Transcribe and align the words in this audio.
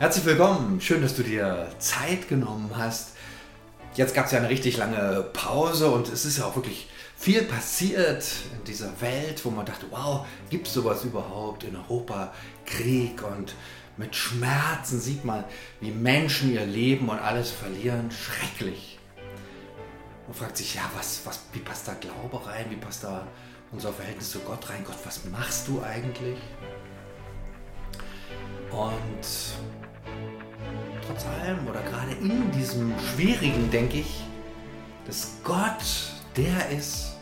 Herzlich 0.00 0.24
willkommen, 0.24 0.80
schön, 0.80 1.02
dass 1.02 1.14
du 1.14 1.22
dir 1.22 1.68
Zeit 1.78 2.28
genommen 2.28 2.68
hast. 2.76 3.12
Jetzt 3.94 4.12
gab 4.12 4.26
es 4.26 4.32
ja 4.32 4.38
eine 4.38 4.48
richtig 4.48 4.76
lange 4.76 5.22
Pause 5.32 5.88
und 5.88 6.08
es 6.08 6.24
ist 6.24 6.38
ja 6.38 6.46
auch 6.46 6.56
wirklich 6.56 6.88
viel 7.16 7.42
passiert 7.42 8.26
in 8.58 8.64
dieser 8.64 9.00
Welt, 9.00 9.44
wo 9.44 9.50
man 9.50 9.64
dachte, 9.64 9.86
wow, 9.90 10.26
gibt 10.50 10.66
es 10.66 10.74
sowas 10.74 11.04
überhaupt 11.04 11.62
in 11.62 11.76
Europa? 11.76 12.32
Krieg 12.66 13.22
und 13.22 13.54
mit 13.96 14.16
Schmerzen 14.16 15.00
sieht 15.00 15.24
man, 15.24 15.44
wie 15.80 15.92
Menschen 15.92 16.52
ihr 16.52 16.66
Leben 16.66 17.08
und 17.08 17.20
alles 17.20 17.52
verlieren. 17.52 18.10
Schrecklich. 18.10 18.98
Man 20.26 20.34
fragt 20.34 20.56
sich, 20.56 20.74
ja, 20.74 20.90
was, 20.96 21.20
was, 21.24 21.40
wie 21.52 21.60
passt 21.60 21.86
da 21.86 21.94
Glaube 21.94 22.44
rein? 22.44 22.66
Wie 22.68 22.76
passt 22.76 23.04
da 23.04 23.28
unser 23.70 23.92
Verhältnis 23.92 24.32
zu 24.32 24.40
Gott 24.40 24.68
rein? 24.68 24.82
Gott, 24.84 24.98
was 25.04 25.24
machst 25.26 25.68
du 25.68 25.80
eigentlich? 25.82 26.38
Und 28.72 29.83
trotz 31.14 31.26
allem 31.26 31.66
oder 31.68 31.80
gerade 31.82 32.12
in 32.12 32.50
diesem 32.52 32.92
Schwierigen 32.98 33.70
denke 33.70 33.98
ich, 33.98 34.24
dass 35.06 35.32
Gott 35.42 35.84
der 36.36 36.70
ist, 36.70 37.16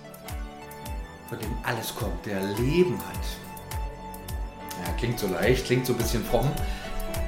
von 1.29 1.39
dem 1.39 1.55
alles 1.63 1.95
kommt, 1.95 2.25
der 2.25 2.41
Leben 2.41 2.99
hat. 2.99 4.87
Ja, 4.87 4.93
klingt 4.95 5.19
so 5.19 5.29
leicht, 5.29 5.67
klingt 5.67 5.87
so 5.87 5.93
ein 5.93 5.99
bisschen 5.99 6.25
fromm. 6.25 6.51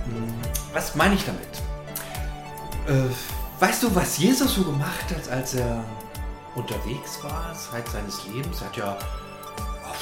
Hm, 0.07 0.35
was 0.73 0.95
meine 0.95 1.15
ich 1.15 1.25
damit? 1.25 1.43
Äh, 2.87 3.11
weißt 3.61 3.83
du, 3.83 3.95
was 3.95 4.19
Jesus 4.19 4.55
so 4.55 4.65
gemacht 4.65 5.05
hat, 5.15 5.29
als 5.31 5.55
er 5.55 5.85
unterwegs 6.55 7.23
war, 7.23 7.55
Zeit 7.55 7.89
seines 7.89 8.25
Lebens? 8.27 8.61
Er 8.61 8.67
hat 8.69 8.77
ja 8.77 8.99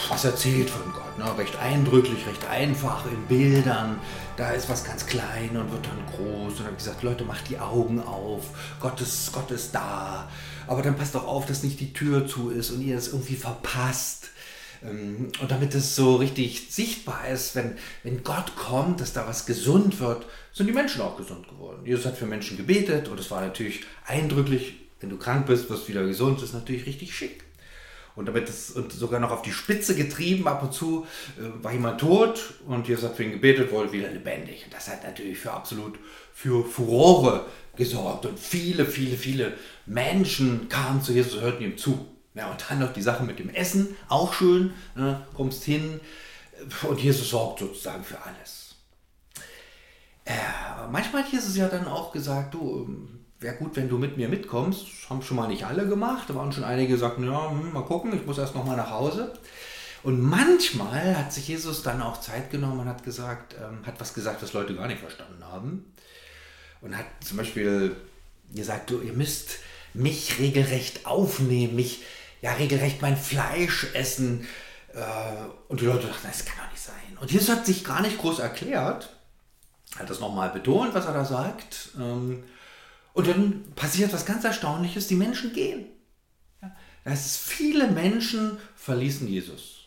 was 0.08 0.24
erzählt 0.24 0.70
von 0.70 0.92
Gott. 0.92 1.18
Ne? 1.18 1.38
Recht 1.38 1.56
eindrücklich, 1.56 2.26
recht 2.26 2.44
einfach 2.48 3.06
in 3.06 3.22
Bildern. 3.26 3.98
Da 4.36 4.50
ist 4.50 4.68
was 4.68 4.84
ganz 4.84 5.06
klein 5.06 5.50
und 5.56 5.70
wird 5.70 5.86
dann 5.86 6.06
groß. 6.06 6.58
Und 6.58 6.66
dann 6.66 6.76
gesagt, 6.76 7.02
Leute, 7.02 7.24
macht 7.24 7.48
die 7.48 7.58
Augen 7.58 8.00
auf. 8.00 8.76
Gott 8.80 9.00
ist, 9.00 9.32
Gott 9.32 9.50
ist 9.50 9.74
da. 9.74 10.28
Aber 10.66 10.82
dann 10.82 10.96
passt 10.96 11.14
doch 11.14 11.26
auf, 11.26 11.46
dass 11.46 11.62
nicht 11.62 11.80
die 11.80 11.92
Tür 11.92 12.26
zu 12.26 12.50
ist 12.50 12.70
und 12.70 12.82
ihr 12.82 12.94
das 12.94 13.08
irgendwie 13.08 13.36
verpasst. 13.36 14.30
Ähm, 14.84 15.30
und 15.40 15.50
damit 15.50 15.74
es 15.74 15.94
so 15.94 16.16
richtig 16.16 16.68
sichtbar 16.70 17.28
ist, 17.28 17.54
wenn, 17.54 17.76
wenn 18.02 18.22
Gott 18.22 18.56
kommt, 18.56 19.00
dass 19.00 19.12
da 19.12 19.26
was 19.26 19.46
gesund 19.46 20.00
wird, 20.00 20.26
sind 20.52 20.66
die 20.66 20.72
Menschen 20.72 21.00
auch 21.02 21.16
gesund 21.16 21.48
geworden. 21.48 21.84
Jesus 21.84 22.06
hat 22.06 22.16
für 22.16 22.26
Menschen 22.26 22.56
gebetet 22.56 23.08
und 23.08 23.18
es 23.18 23.30
war 23.30 23.40
natürlich 23.40 23.82
eindrücklich. 24.06 24.74
Wenn 25.00 25.10
du 25.10 25.16
krank 25.16 25.46
bist, 25.46 25.68
wirst 25.68 25.84
du 25.84 25.88
wieder 25.88 26.06
gesund, 26.06 26.38
das 26.38 26.50
ist 26.50 26.54
natürlich 26.54 26.86
richtig 26.86 27.14
schick. 27.14 27.42
Und 28.14 28.26
damit 28.26 28.48
es 28.48 28.70
und 28.70 28.92
sogar 28.92 29.20
noch 29.20 29.30
auf 29.30 29.42
die 29.42 29.52
Spitze 29.52 29.94
getrieben, 29.94 30.46
ab 30.46 30.62
und 30.62 30.72
zu 30.72 31.06
äh, 31.38 31.62
war 31.62 31.72
jemand 31.72 32.00
tot 32.00 32.54
und 32.66 32.86
Jesus 32.86 33.04
hat 33.04 33.16
für 33.16 33.24
ihn 33.24 33.32
gebetet, 33.32 33.72
wurde 33.72 33.92
wieder 33.92 34.10
lebendig. 34.10 34.64
Und 34.64 34.74
das 34.74 34.88
hat 34.88 35.04
natürlich 35.04 35.38
für 35.38 35.52
absolut 35.52 35.98
für 36.34 36.64
Furore 36.64 37.46
gesorgt. 37.76 38.26
Und 38.26 38.38
viele, 38.38 38.84
viele, 38.84 39.16
viele 39.16 39.54
Menschen 39.86 40.68
kamen 40.68 41.02
zu 41.02 41.12
Jesus 41.12 41.34
und 41.34 41.42
hörten 41.42 41.64
ihm 41.64 41.78
zu. 41.78 42.06
Ja, 42.34 42.50
und 42.50 42.64
dann 42.68 42.78
noch 42.78 42.92
die 42.92 43.02
Sache 43.02 43.24
mit 43.24 43.38
dem 43.38 43.50
Essen, 43.50 43.96
auch 44.08 44.32
schön, 44.32 44.72
ne, 44.94 45.26
kommst 45.34 45.64
hin 45.64 46.00
und 46.88 47.00
Jesus 47.00 47.30
sorgt 47.30 47.60
sozusagen 47.60 48.04
für 48.04 48.22
alles. 48.22 48.76
Äh, 50.24 50.32
manchmal 50.90 51.24
hat 51.24 51.32
Jesus 51.32 51.56
ja 51.56 51.68
dann 51.68 51.86
auch 51.86 52.12
gesagt, 52.12 52.54
du, 52.54 52.86
ähm, 52.88 53.21
wäre 53.42 53.56
gut, 53.56 53.76
wenn 53.76 53.88
du 53.88 53.98
mit 53.98 54.16
mir 54.16 54.28
mitkommst. 54.28 54.86
Das 54.86 55.10
haben 55.10 55.22
schon 55.22 55.36
mal 55.36 55.48
nicht 55.48 55.64
alle 55.64 55.86
gemacht. 55.86 56.28
Da 56.28 56.34
waren 56.34 56.52
schon 56.52 56.64
einige, 56.64 56.94
die 56.94 57.00
sagten, 57.00 57.24
ja, 57.24 57.50
hm, 57.50 57.72
mal 57.72 57.84
gucken, 57.84 58.14
ich 58.14 58.24
muss 58.24 58.38
erst 58.38 58.54
noch 58.54 58.64
mal 58.64 58.76
nach 58.76 58.90
Hause. 58.90 59.32
Und 60.02 60.20
manchmal 60.20 61.16
hat 61.16 61.32
sich 61.32 61.48
Jesus 61.48 61.82
dann 61.82 62.02
auch 62.02 62.20
Zeit 62.20 62.50
genommen 62.50 62.80
und 62.80 62.88
hat 62.88 63.04
gesagt, 63.04 63.54
ähm, 63.54 63.86
hat 63.86 64.00
was 64.00 64.14
gesagt, 64.14 64.42
was 64.42 64.52
Leute 64.52 64.74
gar 64.74 64.88
nicht 64.88 65.00
verstanden 65.00 65.44
haben. 65.44 65.92
Und 66.80 66.96
hat 66.96 67.06
zum 67.24 67.36
Beispiel 67.36 67.94
gesagt, 68.52 68.90
du, 68.90 69.00
ihr 69.00 69.12
müsst 69.12 69.58
mich 69.94 70.38
regelrecht 70.40 71.06
aufnehmen, 71.06 71.76
mich, 71.76 72.02
ja, 72.40 72.52
regelrecht 72.54 73.00
mein 73.02 73.16
Fleisch 73.16 73.88
essen. 73.94 74.46
Äh, 74.92 75.00
und 75.68 75.80
die 75.80 75.86
Leute 75.86 76.08
dachten, 76.08 76.26
das 76.26 76.44
kann 76.44 76.64
doch 76.64 76.72
nicht 76.72 76.82
sein. 76.82 77.18
Und 77.20 77.30
Jesus 77.30 77.48
hat 77.48 77.66
sich 77.66 77.84
gar 77.84 78.02
nicht 78.02 78.18
groß 78.18 78.40
erklärt, 78.40 79.10
hat 79.96 80.10
das 80.10 80.18
nochmal 80.18 80.50
betont, 80.50 80.94
was 80.94 81.06
er 81.06 81.12
da 81.12 81.24
sagt. 81.24 81.90
Ähm, 81.96 82.42
und 83.14 83.26
dann 83.26 83.64
passiert 83.74 84.12
was 84.12 84.26
ganz 84.26 84.44
Erstaunliches, 84.44 85.06
die 85.06 85.14
Menschen 85.14 85.52
gehen. 85.52 85.86
Das 87.04 87.26
ist, 87.26 87.38
viele 87.38 87.88
Menschen 87.90 88.58
verließen 88.76 89.26
Jesus. 89.26 89.82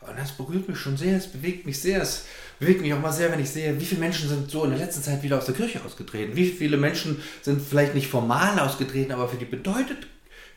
Und 0.00 0.16
das 0.16 0.32
berührt 0.32 0.68
mich 0.68 0.78
schon 0.78 0.96
sehr, 0.96 1.16
es 1.16 1.26
bewegt 1.26 1.66
mich 1.66 1.80
sehr, 1.80 2.00
es 2.00 2.24
bewegt 2.60 2.80
mich 2.80 2.94
auch 2.94 3.00
mal 3.00 3.12
sehr, 3.12 3.32
wenn 3.32 3.40
ich 3.40 3.50
sehe, 3.50 3.80
wie 3.80 3.84
viele 3.84 4.00
Menschen 4.00 4.28
sind 4.28 4.50
so 4.50 4.64
in 4.64 4.70
der 4.70 4.78
letzten 4.78 5.02
Zeit 5.02 5.22
wieder 5.22 5.38
aus 5.38 5.46
der 5.46 5.56
Kirche 5.56 5.84
ausgetreten. 5.84 6.36
Wie 6.36 6.46
viele 6.46 6.76
Menschen 6.76 7.20
sind 7.42 7.60
vielleicht 7.60 7.94
nicht 7.94 8.08
formal 8.08 8.58
ausgetreten, 8.60 9.12
aber 9.12 9.28
für 9.28 9.36
die 9.36 9.44
bedeutet 9.44 10.06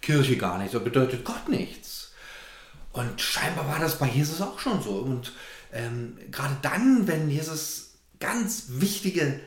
Kirche 0.02 0.38
gar 0.38 0.60
nichts 0.60 0.76
oder 0.76 0.86
bedeutet 0.86 1.26
Gott 1.26 1.50
nichts. 1.50 2.12
Und 2.92 3.20
scheinbar 3.20 3.68
war 3.68 3.80
das 3.80 3.98
bei 3.98 4.08
Jesus 4.08 4.42
auch 4.42 4.60
schon 4.60 4.82
so. 4.84 4.98
Und 4.98 5.34
ähm, 5.74 6.18
gerade 6.30 6.58
dann, 6.62 7.08
wenn 7.08 7.30
Jesus 7.30 7.94
ganz 8.20 8.66
wichtige 8.68 9.40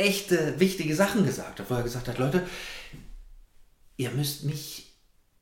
echte, 0.00 0.58
wichtige 0.58 0.94
Sachen 0.94 1.24
gesagt 1.24 1.60
hat, 1.60 1.70
wo 1.70 1.74
er 1.74 1.82
gesagt 1.82 2.08
hat, 2.08 2.18
Leute, 2.18 2.46
ihr 3.96 4.10
müsst 4.10 4.44
mich, 4.44 4.94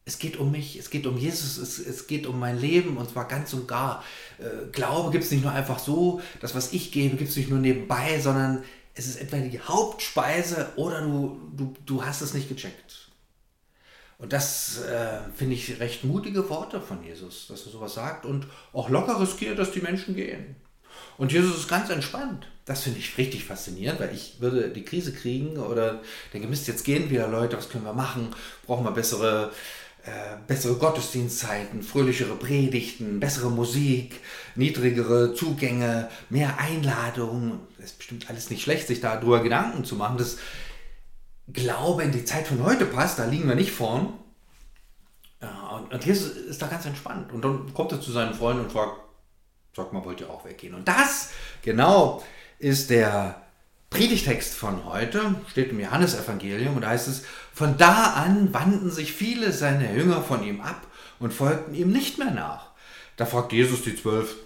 es 0.05 0.19
geht 0.19 0.37
um 0.37 0.51
mich, 0.51 0.77
es 0.77 0.91
geht 0.91 1.07
um 1.07 1.17
Jesus, 1.17 1.59
es, 1.59 1.79
es 1.79 2.07
geht 2.07 2.27
um 2.27 2.39
mein 2.39 2.61
Leben 2.61 2.97
und 2.97 3.11
zwar 3.11 3.29
ganz 3.29 3.53
und 3.53 3.69
gar. 3.69 4.05
Äh, 4.39 4.71
Glaube 4.73 5.11
gibt 5.11 5.25
es 5.25 5.31
nicht 5.31 5.43
nur 5.43 5.53
einfach 5.53 5.79
so, 5.79 6.21
das, 6.41 6.55
was 6.55 6.73
ich 6.73 6.93
gebe, 6.93 7.17
gibt 7.17 7.31
es 7.31 7.37
nicht 7.37 7.51
nur 7.51 7.61
nebenbei, 7.61 8.19
sondern 8.21 8.65
es 8.95 9.07
ist 9.07 9.17
entweder 9.17 9.49
die 9.49 9.61
Hauptspeise 9.61 10.73
oder 10.77 11.03
du, 11.03 11.41
du, 11.57 11.75
du 11.87 12.05
hast 12.05 12.21
es 12.21 12.35
nicht 12.35 12.49
gecheckt. 12.49 13.09
Und 14.19 14.33
das 14.33 14.83
äh, 14.83 15.21
finde 15.37 15.55
ich 15.55 15.79
recht 15.79 16.03
mutige 16.03 16.51
Worte 16.51 16.81
von 16.81 17.05
Jesus, 17.05 17.47
dass 17.47 17.65
er 17.65 17.71
sowas 17.71 17.95
sagt 17.95 18.27
und 18.27 18.49
auch 18.73 18.89
locker 18.89 19.21
riskiert, 19.21 19.59
dass 19.59 19.71
die 19.71 19.81
Menschen 19.81 20.17
gehen. 20.17 20.57
Und 21.17 21.33
Jesus 21.33 21.57
ist 21.57 21.69
ganz 21.69 21.89
entspannt. 21.91 22.49
Das 22.69 22.83
finde 22.83 22.99
ich 22.99 23.17
richtig 23.17 23.47
faszinierend, 23.47 23.99
weil 23.99 24.13
ich 24.13 24.41
würde 24.41 24.69
die 24.69 24.85
Krise 24.85 25.15
kriegen 25.15 25.57
oder 25.57 26.03
denke, 26.35 26.49
Mist, 26.49 26.69
jetzt 26.69 26.85
gehen 26.85 27.09
wieder 27.09 27.27
Leute, 27.27 27.57
was 27.57 27.71
können 27.71 27.85
wir 27.85 27.95
machen? 27.95 28.35
Brauchen 28.67 28.85
wir 28.85 28.91
bessere, 28.91 29.53
äh, 30.05 30.37
bessere 30.47 30.75
Gottesdienstzeiten, 30.75 31.83
fröhlichere 31.83 32.37
Predigten, 32.37 33.21
bessere 33.21 33.51
Musik, 33.51 34.21
niedrigere 34.55 35.33
Zugänge, 35.33 36.11
mehr 36.29 36.59
Einladungen. 36.59 37.61
Das 37.79 37.87
ist 37.87 37.99
bestimmt 37.99 38.29
alles 38.29 38.51
nicht 38.51 38.65
schlecht, 38.65 38.87
sich 38.87 39.01
darüber 39.01 39.43
Gedanken 39.43 39.87
zu 39.87 39.97
machen. 39.97 40.19
Das 40.19 40.37
Glaube 41.51 42.03
in 42.03 42.13
die 42.13 42.27
Zeit 42.27 42.49
von 42.49 42.63
heute 42.63 42.85
passt, 42.85 43.19
da 43.19 43.25
liegen 43.25 43.49
wir 43.49 43.55
nicht 43.55 43.73
vorn. 43.73 44.13
Ja, 45.41 45.87
und 45.91 46.05
Jesus 46.05 46.33
ist 46.33 46.61
da 46.61 46.67
ganz 46.67 46.85
entspannt. 46.85 47.33
Und 47.33 47.43
dann 47.43 47.73
kommt 47.73 47.93
er 47.93 48.01
zu 48.03 48.13
seinen 48.13 48.35
Freunden 48.35 48.65
und 48.65 48.73
fragt, 48.73 49.09
Sag 49.79 49.93
mal, 49.93 50.05
wollt 50.05 50.21
ihr 50.21 50.29
auch 50.29 50.45
weggehen? 50.45 50.75
Und 50.75 50.89
das 50.89 51.31
genau 51.63 52.21
ist 52.59 52.91
der 52.91 53.43
Predigtext 53.91 54.55
von 54.55 54.85
heute, 54.85 55.35
steht 55.51 55.71
im 55.71 55.81
Johannesevangelium 55.81 56.77
und 56.77 56.83
da 56.83 56.91
heißt 56.91 57.09
es, 57.09 57.23
von 57.55 57.79
da 57.79 58.13
an 58.13 58.53
wandten 58.53 58.91
sich 58.91 59.13
viele 59.13 59.53
seiner 59.53 59.93
Jünger 59.93 60.23
von 60.23 60.45
ihm 60.45 60.61
ab 60.61 60.87
und 61.19 61.33
folgten 61.33 61.75
ihm 61.75 61.91
nicht 61.91 62.19
mehr 62.19 62.31
nach. 62.31 62.69
Da 63.17 63.27
fragt 63.27 63.53
Jesus 63.53 63.83
die 63.83 63.97
Zwölf, 63.97 64.37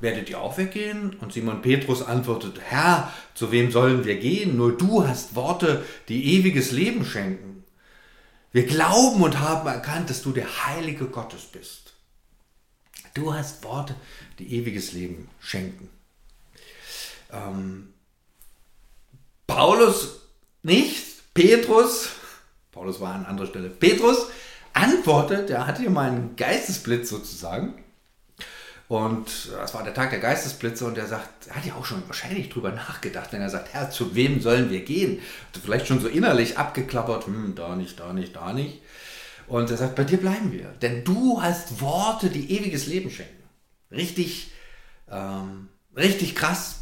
werdet 0.00 0.30
ihr 0.30 0.40
auch 0.40 0.56
weggehen? 0.58 1.16
Und 1.20 1.32
Simon 1.32 1.62
Petrus 1.62 2.02
antwortet, 2.02 2.60
Herr, 2.64 3.12
zu 3.34 3.52
wem 3.52 3.70
sollen 3.70 4.04
wir 4.04 4.18
gehen? 4.18 4.56
Nur 4.56 4.76
du 4.76 5.06
hast 5.06 5.34
Worte, 5.34 5.84
die 6.08 6.36
ewiges 6.36 6.72
Leben 6.72 7.04
schenken. 7.04 7.64
Wir 8.52 8.66
glauben 8.66 9.22
und 9.22 9.38
haben 9.40 9.68
erkannt, 9.68 10.08
dass 10.08 10.22
du 10.22 10.32
der 10.32 10.66
Heilige 10.66 11.06
Gottes 11.06 11.42
bist. 11.42 11.94
Du 13.14 13.34
hast 13.34 13.62
Worte, 13.64 13.94
die 14.38 14.54
ewiges 14.54 14.92
Leben 14.92 15.28
schenken. 15.40 15.90
Ähm, 17.30 17.94
Paulus 19.46 20.20
nicht, 20.62 21.34
Petrus, 21.34 22.10
Paulus 22.72 23.00
war 23.00 23.14
an 23.14 23.26
anderer 23.26 23.46
Stelle, 23.46 23.70
Petrus 23.70 24.26
antwortet, 24.72 25.50
er 25.50 25.66
hatte 25.66 25.82
hier 25.82 25.90
mal 25.90 26.10
einen 26.10 26.36
Geistesblitz 26.36 27.08
sozusagen. 27.08 27.82
Und 28.88 29.50
das 29.52 29.74
war 29.74 29.84
der 29.84 29.92
Tag 29.92 30.10
der 30.10 30.18
Geistesblitze 30.18 30.86
und 30.86 30.96
er 30.96 31.06
sagt, 31.06 31.46
er 31.48 31.56
hat 31.56 31.66
ja 31.66 31.74
auch 31.74 31.84
schon 31.84 32.02
wahrscheinlich 32.06 32.48
drüber 32.48 32.72
nachgedacht, 32.72 33.32
wenn 33.32 33.42
er 33.42 33.50
sagt, 33.50 33.74
Herr, 33.74 33.90
zu 33.90 34.14
wem 34.14 34.40
sollen 34.40 34.70
wir 34.70 34.82
gehen? 34.82 35.20
Hat 35.52 35.62
vielleicht 35.62 35.86
schon 35.86 36.00
so 36.00 36.08
innerlich 36.08 36.56
abgeklappert, 36.56 37.26
hm, 37.26 37.54
da 37.54 37.76
nicht, 37.76 38.00
da 38.00 38.14
nicht, 38.14 38.34
da 38.34 38.54
nicht. 38.54 38.80
Und 39.46 39.70
er 39.70 39.76
sagt, 39.76 39.94
bei 39.94 40.04
dir 40.04 40.18
bleiben 40.18 40.52
wir, 40.52 40.68
denn 40.80 41.04
du 41.04 41.42
hast 41.42 41.82
Worte, 41.82 42.30
die 42.30 42.50
ewiges 42.50 42.86
Leben 42.86 43.10
schenken. 43.10 43.42
Richtig, 43.90 44.52
ähm, 45.10 45.68
richtig 45.94 46.34
krass. 46.34 46.77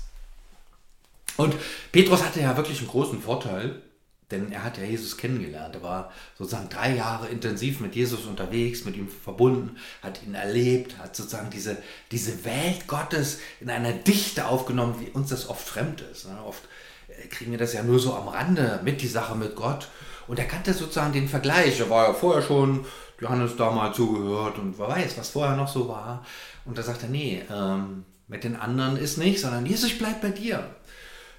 Und 1.37 1.55
Petrus 1.93 2.25
hatte 2.25 2.41
ja 2.41 2.57
wirklich 2.57 2.79
einen 2.79 2.89
großen 2.89 3.21
Vorteil. 3.21 3.83
Denn 4.33 4.51
er 4.51 4.65
hat 4.65 4.77
ja 4.77 4.85
Jesus 4.85 5.17
kennengelernt. 5.17 5.77
Er 5.77 5.83
war 5.85 6.13
sozusagen 6.37 6.69
drei 6.69 6.97
Jahre 6.97 7.29
intensiv 7.29 7.79
mit 7.79 7.95
Jesus 7.95 8.25
unterwegs, 8.25 8.85
mit 8.85 8.97
ihm 8.97 9.09
verbunden, 9.09 9.77
hat 10.03 10.21
ihn 10.27 10.35
erlebt, 10.35 10.99
hat 10.99 11.15
sozusagen 11.15 11.51
diese, 11.51 11.77
diese 12.11 12.45
Welt 12.45 12.89
Gottes 12.89 13.39
in 13.61 13.71
einer 13.71 13.93
Dichte 13.93 14.49
aufgenommen, 14.49 14.97
wie 14.99 15.11
uns 15.11 15.31
das 15.31 15.49
oft 15.49 15.65
fremd 15.65 16.01
ist. 16.13 16.27
Ne? 16.27 16.37
Oft 16.45 16.65
äh, 17.07 17.29
kriegen 17.29 17.53
wir 17.53 17.59
das 17.59 17.73
ja 17.73 17.85
nur 17.85 18.01
so 18.01 18.15
am 18.15 18.27
Rande 18.27 18.81
mit, 18.83 19.01
die 19.01 19.07
Sache 19.07 19.37
mit 19.37 19.55
Gott. 19.55 19.89
Und 20.27 20.41
er 20.41 20.47
kannte 20.47 20.75
sozusagen 20.75 21.13
den 21.13 21.29
Vergleich. 21.29 21.79
Er 21.79 21.89
war 21.89 22.09
ja 22.09 22.13
vorher 22.13 22.43
schon 22.43 22.85
Johannes 23.21 23.57
da 23.57 23.71
mal 23.71 23.95
zugehört 23.95 24.59
und 24.59 24.77
wer 24.77 24.89
weiß, 24.89 25.17
was 25.19 25.31
vorher 25.31 25.57
noch 25.57 25.69
so 25.69 25.89
war. 25.89 26.27
Und 26.65 26.77
da 26.77 26.83
sagt 26.83 27.05
er, 27.05 27.09
nee, 27.09 27.45
ähm, 27.49 28.05
mit 28.27 28.43
den 28.43 28.57
anderen 28.57 28.97
ist 28.97 29.19
nicht, 29.19 29.41
sondern 29.41 29.67
Jesus, 29.67 29.93
ich 29.93 29.99
bleib 29.99 30.21
bei 30.21 30.31
dir 30.31 30.69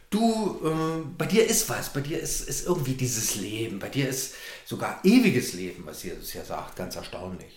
du, 0.09 0.59
äh, 0.63 1.07
bei 1.17 1.25
dir 1.25 1.45
ist 1.45 1.69
was, 1.69 1.91
bei 1.91 2.01
dir 2.01 2.19
ist, 2.19 2.41
ist 2.41 2.65
irgendwie 2.65 2.93
dieses 2.93 3.35
Leben, 3.35 3.79
bei 3.79 3.89
dir 3.89 4.09
ist 4.09 4.35
sogar 4.65 4.99
ewiges 5.03 5.53
Leben, 5.53 5.85
was 5.85 6.03
Jesus 6.03 6.33
ja 6.33 6.43
sagt, 6.43 6.75
ganz 6.75 6.95
erstaunlich. 6.95 7.53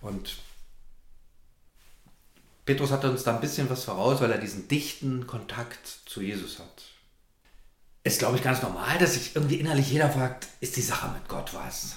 Und 0.00 0.36
Petrus 2.64 2.90
hat 2.90 3.04
uns 3.04 3.24
da 3.24 3.34
ein 3.34 3.40
bisschen 3.40 3.68
was 3.68 3.84
voraus, 3.84 4.20
weil 4.20 4.30
er 4.30 4.38
diesen 4.38 4.68
dichten 4.68 5.26
Kontakt 5.26 5.86
zu 6.06 6.22
Jesus 6.22 6.58
hat. 6.58 6.82
Ist, 8.04 8.18
glaube 8.18 8.36
ich, 8.36 8.42
ganz 8.42 8.62
normal, 8.62 8.98
dass 8.98 9.14
sich 9.14 9.34
irgendwie 9.34 9.56
innerlich 9.56 9.90
jeder 9.90 10.10
fragt, 10.10 10.46
ist 10.60 10.76
die 10.76 10.82
Sache 10.82 11.08
mit 11.08 11.26
Gott 11.28 11.54
was? 11.54 11.96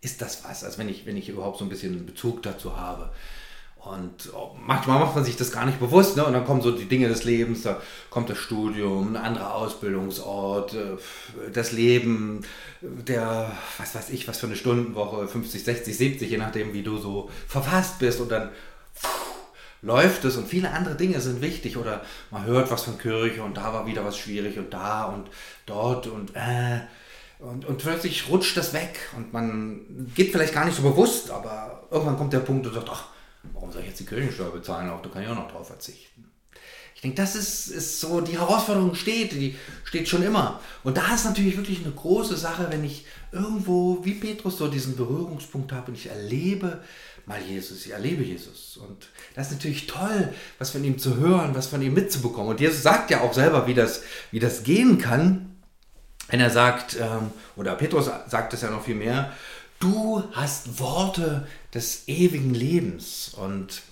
Ist 0.00 0.20
das 0.20 0.44
was? 0.44 0.62
Also 0.62 0.78
wenn 0.78 0.88
ich, 0.88 1.06
wenn 1.06 1.16
ich 1.16 1.28
überhaupt 1.28 1.58
so 1.58 1.64
ein 1.64 1.70
bisschen 1.70 2.06
Bezug 2.06 2.42
dazu 2.42 2.76
habe. 2.76 3.12
Manchmal 4.66 4.98
macht 4.98 5.14
man 5.14 5.24
sich 5.24 5.36
das 5.36 5.52
gar 5.52 5.66
nicht 5.66 5.80
bewusst, 5.80 6.16
ne? 6.16 6.24
Und 6.24 6.32
dann 6.32 6.44
kommen 6.44 6.60
so 6.60 6.70
die 6.70 6.86
Dinge 6.86 7.08
des 7.08 7.24
Lebens, 7.24 7.62
da 7.62 7.80
kommt 8.10 8.30
das 8.30 8.38
Studium, 8.38 9.14
ein 9.14 9.16
anderer 9.16 9.54
Ausbildungsort, 9.54 10.74
äh, 10.74 11.50
das 11.52 11.72
Leben, 11.72 12.42
der, 12.80 13.52
was 13.78 13.94
weiß 13.94 14.10
ich, 14.10 14.28
was 14.28 14.38
für 14.38 14.46
eine 14.46 14.56
Stundenwoche, 14.56 15.28
50, 15.28 15.64
60, 15.64 15.96
70, 15.96 16.30
je 16.30 16.38
nachdem, 16.38 16.72
wie 16.72 16.82
du 16.82 16.98
so 16.98 17.30
verfasst 17.46 17.98
bist. 17.98 18.20
Und 18.20 18.30
dann 18.30 18.50
pfuh, 18.94 19.08
läuft 19.82 20.24
es 20.24 20.36
und 20.36 20.48
viele 20.48 20.70
andere 20.70 20.96
Dinge 20.96 21.20
sind 21.20 21.40
wichtig. 21.40 21.76
Oder 21.76 22.02
man 22.30 22.44
hört 22.44 22.70
was 22.70 22.84
von 22.84 22.98
Kirche 22.98 23.42
und 23.42 23.56
da 23.56 23.72
war 23.72 23.86
wieder 23.86 24.04
was 24.04 24.18
schwierig 24.18 24.58
und 24.58 24.72
da 24.72 25.04
und 25.04 25.28
dort 25.66 26.06
und 26.06 26.34
äh. 26.34 26.80
Und, 27.40 27.64
und 27.66 27.78
plötzlich 27.78 28.28
rutscht 28.28 28.56
das 28.56 28.72
weg 28.72 28.98
und 29.16 29.32
man 29.32 30.10
geht 30.16 30.32
vielleicht 30.32 30.54
gar 30.54 30.64
nicht 30.64 30.76
so 30.76 30.82
bewusst, 30.82 31.30
aber 31.30 31.84
irgendwann 31.88 32.16
kommt 32.16 32.32
der 32.32 32.40
Punkt 32.40 32.66
und 32.66 32.74
sagt, 32.74 32.88
ach, 32.90 33.04
warum 33.68 33.72
soll 33.72 33.82
ich 33.82 33.88
jetzt 33.88 34.00
die 34.00 34.06
Kirchensteuer 34.06 34.50
bezahlen? 34.50 34.88
Auch 34.88 35.02
da 35.02 35.10
kann 35.10 35.22
ich 35.22 35.28
auch 35.28 35.34
noch 35.34 35.50
drauf 35.50 35.66
verzichten. 35.66 36.24
Ich 36.94 37.02
denke, 37.02 37.16
das 37.16 37.36
ist, 37.36 37.68
ist 37.68 38.00
so, 38.00 38.20
die 38.20 38.38
Herausforderung 38.38 38.94
steht, 38.94 39.32
die 39.32 39.56
steht 39.84 40.08
schon 40.08 40.22
immer. 40.22 40.60
Und 40.82 40.96
da 40.96 41.14
ist 41.14 41.26
natürlich 41.26 41.56
wirklich 41.56 41.84
eine 41.84 41.94
große 41.94 42.36
Sache, 42.36 42.66
wenn 42.70 42.82
ich 42.82 43.04
irgendwo, 43.30 44.04
wie 44.04 44.14
Petrus, 44.14 44.58
so 44.58 44.68
diesen 44.68 44.96
Berührungspunkt 44.96 45.70
habe 45.72 45.92
und 45.92 45.98
ich 45.98 46.08
erlebe 46.08 46.80
mal 47.26 47.40
Jesus, 47.40 47.84
ich 47.84 47.92
erlebe 47.92 48.24
Jesus. 48.24 48.78
Und 48.78 49.08
das 49.34 49.48
ist 49.48 49.52
natürlich 49.52 49.86
toll, 49.86 50.32
was 50.58 50.70
von 50.70 50.82
ihm 50.82 50.98
zu 50.98 51.18
hören, 51.18 51.54
was 51.54 51.66
von 51.66 51.82
ihm 51.82 51.92
mitzubekommen. 51.92 52.48
Und 52.48 52.60
Jesus 52.60 52.82
sagt 52.82 53.10
ja 53.10 53.20
auch 53.20 53.34
selber, 53.34 53.66
wie 53.66 53.74
das, 53.74 54.02
wie 54.32 54.40
das 54.40 54.62
gehen 54.64 54.98
kann, 54.98 55.56
wenn 56.30 56.40
er 56.40 56.50
sagt, 56.50 56.96
ähm, 56.96 57.30
oder 57.54 57.74
Petrus 57.74 58.10
sagt 58.28 58.54
es 58.54 58.62
ja 58.62 58.70
noch 58.70 58.82
viel 58.82 58.94
mehr, 58.96 59.32
du 59.80 60.22
hast 60.32 60.80
Worte 60.80 61.46
des 61.74 62.08
ewigen 62.08 62.54
Lebens. 62.54 63.34
Und 63.36 63.82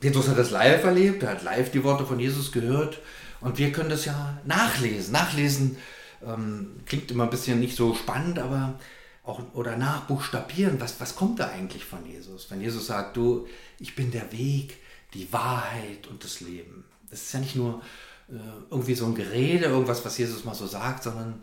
Petrus 0.00 0.28
hat 0.28 0.38
das 0.38 0.50
live 0.50 0.84
erlebt, 0.84 1.22
er 1.22 1.30
hat 1.30 1.42
live 1.42 1.70
die 1.70 1.84
Worte 1.84 2.06
von 2.06 2.20
Jesus 2.20 2.52
gehört 2.52 2.98
und 3.40 3.58
wir 3.58 3.72
können 3.72 3.90
das 3.90 4.04
ja 4.04 4.38
nachlesen. 4.44 5.12
Nachlesen 5.12 5.76
ähm, 6.24 6.80
klingt 6.86 7.10
immer 7.10 7.24
ein 7.24 7.30
bisschen 7.30 7.60
nicht 7.60 7.76
so 7.76 7.94
spannend, 7.94 8.38
aber 8.38 8.78
auch 9.24 9.40
oder 9.54 9.76
nachbuchstabieren, 9.76 10.80
was, 10.80 11.00
was 11.00 11.14
kommt 11.14 11.40
da 11.40 11.48
eigentlich 11.48 11.84
von 11.84 12.04
Jesus? 12.06 12.50
Wenn 12.50 12.60
Jesus 12.60 12.86
sagt, 12.86 13.16
du, 13.16 13.46
ich 13.78 13.94
bin 13.94 14.10
der 14.10 14.32
Weg, 14.32 14.78
die 15.14 15.32
Wahrheit 15.32 16.06
und 16.08 16.24
das 16.24 16.40
Leben. 16.40 16.84
Das 17.10 17.22
ist 17.22 17.32
ja 17.32 17.40
nicht 17.40 17.56
nur 17.56 17.82
äh, 18.28 18.34
irgendwie 18.70 18.94
so 18.94 19.06
ein 19.06 19.14
Gerede, 19.14 19.66
irgendwas, 19.66 20.04
was 20.04 20.16
Jesus 20.16 20.44
mal 20.44 20.54
so 20.54 20.66
sagt, 20.66 21.02
sondern 21.02 21.40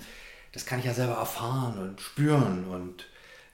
das 0.53 0.65
kann 0.65 0.79
ich 0.79 0.85
ja 0.85 0.93
selber 0.93 1.15
erfahren 1.15 1.77
und 1.77 2.01
spüren 2.01 2.65
und 2.65 3.05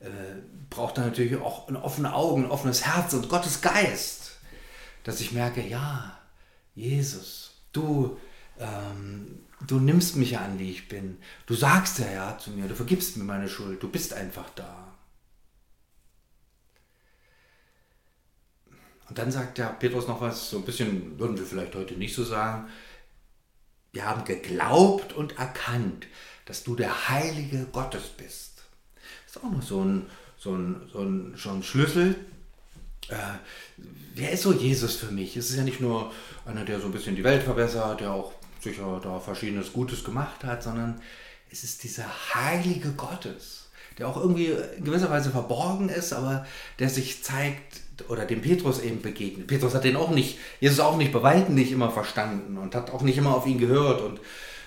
äh, 0.03 0.41
braucht 0.69 0.97
dann 0.97 1.05
natürlich 1.05 1.37
auch 1.37 1.69
offene 1.81 2.13
Augen, 2.13 2.43
ein 2.43 2.51
offenes 2.51 2.85
Herz 2.85 3.13
und 3.13 3.29
Gottes 3.29 3.61
Geist, 3.61 4.37
dass 5.03 5.21
ich 5.21 5.31
merke, 5.31 5.65
ja, 5.65 6.19
Jesus, 6.75 7.61
du, 7.71 8.17
ähm, 8.59 9.39
du 9.65 9.79
nimmst 9.79 10.17
mich 10.17 10.37
an, 10.37 10.59
wie 10.59 10.71
ich 10.71 10.89
bin. 10.89 11.19
Du 11.45 11.53
sagst 11.53 11.99
ja 11.99 12.11
ja 12.11 12.37
zu 12.37 12.51
mir, 12.51 12.67
du 12.67 12.75
vergibst 12.75 13.15
mir 13.15 13.23
meine 13.23 13.47
Schuld, 13.47 13.81
du 13.81 13.89
bist 13.89 14.13
einfach 14.13 14.49
da. 14.55 14.93
Und 19.07 19.17
dann 19.17 19.31
sagt 19.31 19.57
der 19.57 19.67
Petrus 19.67 20.07
noch 20.07 20.21
was, 20.21 20.49
so 20.49 20.57
ein 20.57 20.65
bisschen 20.65 21.17
würden 21.19 21.37
wir 21.37 21.45
vielleicht 21.45 21.75
heute 21.75 21.93
nicht 21.93 22.15
so 22.15 22.23
sagen. 22.23 22.69
Wir 23.91 24.05
haben 24.05 24.25
geglaubt 24.25 25.13
und 25.13 25.37
erkannt, 25.37 26.07
dass 26.45 26.63
du 26.63 26.75
der 26.75 27.09
Heilige 27.09 27.65
Gottes 27.71 28.09
bist 28.09 28.52
ist 29.33 29.43
auch 29.43 29.51
noch 29.51 29.63
so 29.63 29.81
ein, 29.81 30.05
so 30.37 30.53
ein, 30.53 30.81
so 30.91 30.99
ein, 30.99 31.35
ein 31.35 31.63
Schlüssel. 31.63 32.15
Äh, 33.09 33.15
wer 34.13 34.31
ist 34.31 34.43
so 34.43 34.53
Jesus 34.53 34.95
für 34.95 35.11
mich? 35.11 35.35
Es 35.35 35.49
ist 35.49 35.57
ja 35.57 35.63
nicht 35.63 35.81
nur 35.81 36.11
einer, 36.45 36.65
der 36.65 36.79
so 36.79 36.85
ein 36.85 36.91
bisschen 36.91 37.15
die 37.15 37.23
Welt 37.23 37.41
verbessert, 37.41 38.01
der 38.01 38.11
auch 38.11 38.33
sicher 38.61 39.01
da 39.03 39.19
verschiedenes 39.19 39.73
Gutes 39.73 40.03
gemacht 40.03 40.43
hat, 40.43 40.61
sondern 40.61 41.01
es 41.51 41.63
ist 41.63 41.83
dieser 41.83 42.05
Heilige 42.33 42.91
Gottes, 42.91 43.69
der 43.97 44.07
auch 44.07 44.17
irgendwie 44.17 44.53
in 44.77 44.85
gewisser 44.85 45.09
Weise 45.09 45.31
verborgen 45.31 45.89
ist, 45.89 46.13
aber 46.13 46.45
der 46.79 46.89
sich 46.89 47.23
zeigt 47.23 47.81
oder 48.07 48.25
dem 48.25 48.41
Petrus 48.41 48.81
eben 48.81 49.01
begegnet. 49.01 49.47
Petrus 49.47 49.73
hat 49.73 49.83
den 49.83 49.95
auch 49.95 50.11
nicht, 50.11 50.37
Jesus 50.59 50.79
auch 50.79 50.97
nicht 50.97 51.11
bei 51.11 51.39
nicht 51.49 51.71
immer 51.71 51.91
verstanden 51.91 52.57
und 52.57 52.75
hat 52.75 52.91
auch 52.91 53.01
nicht 53.01 53.17
immer 53.17 53.35
auf 53.35 53.47
ihn 53.47 53.57
gehört 53.57 54.01
und 54.01 54.19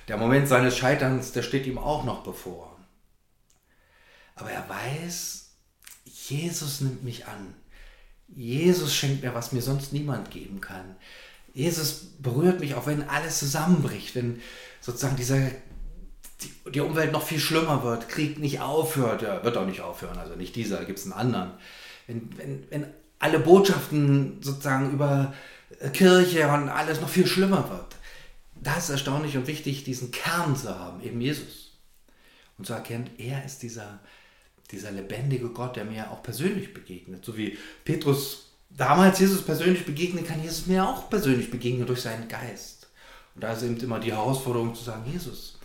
der 0.08 0.16
Moment 0.16 0.48
seines 0.48 0.76
Scheiterns, 0.76 1.32
der 1.32 1.42
steht 1.42 1.66
ihm 1.66 1.78
auch 1.78 2.04
noch 2.04 2.22
bevor. 2.22 2.75
Aber 4.36 4.50
er 4.50 4.68
weiß, 4.68 5.50
Jesus 6.04 6.80
nimmt 6.80 7.02
mich 7.02 7.26
an. 7.26 7.54
Jesus 8.28 8.94
schenkt 8.94 9.22
mir, 9.22 9.34
was 9.34 9.52
mir 9.52 9.62
sonst 9.62 9.92
niemand 9.92 10.30
geben 10.30 10.60
kann. 10.60 10.96
Jesus 11.52 12.08
berührt 12.18 12.60
mich, 12.60 12.74
auch 12.74 12.86
wenn 12.86 13.08
alles 13.08 13.38
zusammenbricht, 13.38 14.14
wenn 14.14 14.42
sozusagen 14.80 15.16
dieser, 15.16 15.38
die, 15.40 16.70
die 16.72 16.80
Umwelt 16.80 17.12
noch 17.12 17.22
viel 17.22 17.38
schlimmer 17.38 17.82
wird, 17.82 18.08
Krieg 18.08 18.38
nicht 18.38 18.60
aufhört, 18.60 19.22
ja, 19.22 19.42
wird 19.42 19.56
auch 19.56 19.64
nicht 19.64 19.80
aufhören, 19.80 20.18
also 20.18 20.34
nicht 20.34 20.54
dieser, 20.54 20.84
gibt 20.84 20.98
es 20.98 21.04
einen 21.06 21.14
anderen. 21.14 21.52
Wenn, 22.06 22.36
wenn, 22.36 22.70
wenn 22.70 22.86
alle 23.18 23.38
Botschaften 23.38 24.42
sozusagen 24.42 24.92
über 24.92 25.32
Kirche 25.94 26.46
und 26.48 26.68
alles 26.68 27.00
noch 27.00 27.08
viel 27.08 27.26
schlimmer 27.26 27.70
wird, 27.70 27.96
da 28.54 28.76
ist 28.76 28.90
erstaunlich 28.90 29.36
und 29.36 29.46
wichtig, 29.46 29.84
diesen 29.84 30.10
Kern 30.10 30.56
zu 30.56 30.78
haben, 30.78 31.02
eben 31.02 31.20
Jesus. 31.20 31.72
Und 32.58 32.66
zu 32.66 32.72
erkennen, 32.72 33.10
er 33.18 33.44
ist 33.44 33.62
dieser 33.62 34.00
dieser 34.72 34.90
lebendige 34.90 35.48
Gott, 35.48 35.76
der 35.76 35.84
mir 35.84 36.10
auch 36.10 36.22
persönlich 36.22 36.74
begegnet. 36.74 37.24
So 37.24 37.36
wie 37.36 37.58
Petrus 37.84 38.46
damals 38.70 39.18
Jesus 39.18 39.42
persönlich 39.42 39.84
begegnet, 39.84 40.26
kann 40.26 40.42
Jesus 40.42 40.66
mir 40.66 40.86
auch 40.86 41.08
persönlich 41.08 41.50
begegnen 41.50 41.86
durch 41.86 42.02
seinen 42.02 42.28
Geist. 42.28 42.88
Und 43.34 43.44
da 43.44 43.52
ist 43.52 43.62
eben 43.62 43.78
immer 43.78 44.00
die 44.00 44.12
Herausforderung 44.12 44.74
zu 44.74 44.82
sagen, 44.82 45.10
Jesus, 45.10 45.58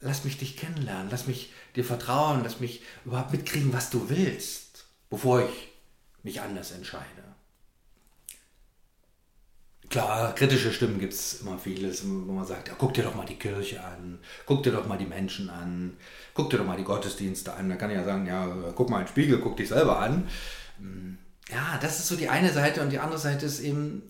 lass 0.00 0.24
mich 0.24 0.38
dich 0.38 0.56
kennenlernen, 0.56 1.08
lass 1.10 1.26
mich 1.26 1.52
dir 1.76 1.84
vertrauen, 1.84 2.40
lass 2.42 2.60
mich 2.60 2.82
überhaupt 3.04 3.32
mitkriegen, 3.32 3.72
was 3.72 3.90
du 3.90 4.08
willst, 4.08 4.86
bevor 5.10 5.44
ich 5.44 5.68
mich 6.22 6.40
anders 6.40 6.72
entscheide. 6.72 7.27
Klar, 9.90 10.34
kritische 10.34 10.72
Stimmen 10.72 11.00
gibt 11.00 11.14
es 11.14 11.40
immer 11.40 11.58
vieles, 11.58 12.02
wo 12.04 12.32
man 12.32 12.44
sagt, 12.44 12.68
ja, 12.68 12.74
guck 12.76 12.92
dir 12.92 13.04
doch 13.04 13.14
mal 13.14 13.24
die 13.24 13.38
Kirche 13.38 13.82
an, 13.82 14.18
guck 14.44 14.62
dir 14.62 14.72
doch 14.72 14.86
mal 14.86 14.98
die 14.98 15.06
Menschen 15.06 15.48
an, 15.48 15.96
guck 16.34 16.50
dir 16.50 16.58
doch 16.58 16.66
mal 16.66 16.76
die 16.76 16.84
Gottesdienste 16.84 17.54
an. 17.54 17.70
Da 17.70 17.76
kann 17.76 17.90
ich 17.90 17.96
ja 17.96 18.04
sagen, 18.04 18.26
ja, 18.26 18.46
guck 18.74 18.90
mal 18.90 18.98
in 18.98 19.04
den 19.04 19.08
Spiegel, 19.08 19.40
guck 19.40 19.56
dich 19.56 19.68
selber 19.68 19.98
an. 19.98 20.28
Hm, 20.78 21.16
ja, 21.50 21.78
das 21.80 22.00
ist 22.00 22.08
so 22.08 22.16
die 22.16 22.28
eine 22.28 22.52
Seite 22.52 22.82
und 22.82 22.90
die 22.90 22.98
andere 22.98 23.18
Seite 23.18 23.46
ist 23.46 23.60
eben, 23.60 24.02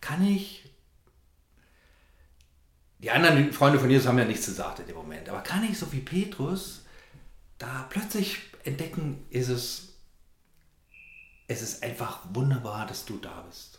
kann 0.00 0.26
ich, 0.26 0.64
die 2.98 3.10
anderen 3.10 3.52
Freunde 3.52 3.78
von 3.78 3.88
Jesus 3.88 4.08
haben 4.08 4.18
ja 4.18 4.24
nichts 4.24 4.46
gesagt 4.46 4.80
in 4.80 4.86
dem 4.86 4.96
Moment, 4.96 5.28
aber 5.28 5.42
kann 5.42 5.62
ich 5.62 5.78
so 5.78 5.92
wie 5.92 6.00
Petrus 6.00 6.84
da 7.58 7.86
plötzlich 7.88 8.38
entdecken, 8.64 9.24
ist 9.30 9.48
es 9.48 9.93
es 11.48 11.62
ist 11.62 11.82
einfach 11.82 12.20
wunderbar, 12.32 12.86
dass 12.86 13.04
du 13.04 13.18
da 13.18 13.44
bist. 13.48 13.78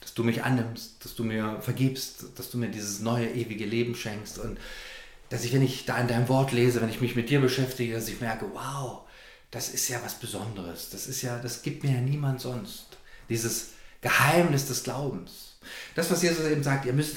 Dass 0.00 0.14
du 0.14 0.24
mich 0.24 0.44
annimmst, 0.44 1.04
dass 1.04 1.14
du 1.14 1.24
mir 1.24 1.60
vergibst, 1.60 2.26
dass 2.36 2.50
du 2.50 2.58
mir 2.58 2.68
dieses 2.68 3.00
neue, 3.00 3.28
ewige 3.30 3.64
Leben 3.64 3.94
schenkst 3.94 4.38
und 4.38 4.58
dass 5.28 5.44
ich, 5.44 5.52
wenn 5.52 5.62
ich 5.62 5.84
da 5.84 5.98
in 5.98 6.08
deinem 6.08 6.28
Wort 6.28 6.52
lese, 6.52 6.80
wenn 6.80 6.88
ich 6.88 7.00
mich 7.00 7.16
mit 7.16 7.30
dir 7.30 7.40
beschäftige, 7.40 7.94
dass 7.94 8.08
ich 8.08 8.20
merke, 8.20 8.46
wow, 8.52 9.00
das 9.50 9.70
ist 9.70 9.88
ja 9.88 10.00
was 10.04 10.14
Besonderes. 10.14 10.90
Das 10.90 11.06
ist 11.06 11.22
ja, 11.22 11.38
das 11.38 11.62
gibt 11.62 11.82
mir 11.82 11.92
ja 11.92 12.00
niemand 12.00 12.40
sonst. 12.40 12.98
Dieses 13.28 13.70
Geheimnis 14.00 14.66
des 14.66 14.84
Glaubens. 14.84 15.58
Das, 15.94 16.10
was 16.10 16.22
Jesus 16.22 16.46
eben 16.46 16.62
sagt, 16.62 16.84
ihr 16.84 16.92
müsst 16.92 17.16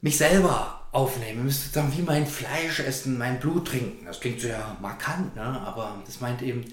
mich 0.00 0.16
selber 0.16 0.86
aufnehmen. 0.92 1.38
Ihr 1.38 1.44
müsst 1.44 1.72
sagen, 1.72 1.92
wie 1.96 2.02
mein 2.02 2.26
Fleisch 2.26 2.80
essen, 2.80 3.18
mein 3.18 3.40
Blut 3.40 3.68
trinken. 3.68 4.06
Das 4.06 4.20
klingt 4.20 4.40
sehr 4.40 4.76
markant, 4.80 5.34
ne? 5.34 5.42
aber 5.42 6.00
das 6.06 6.20
meint 6.20 6.42
eben, 6.42 6.64